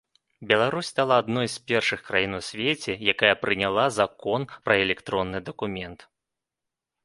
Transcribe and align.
Беларусь 0.51 0.87
стала 0.93 1.13
адной 1.23 1.47
з 1.55 1.61
першых 1.71 2.01
краін 2.07 2.33
у 2.39 2.41
свеце, 2.49 2.97
якая 3.15 3.33
прыняла 3.43 3.85
закон 4.01 4.51
пра 4.69 4.81
электронны 4.89 5.47
дакумент. 5.51 5.99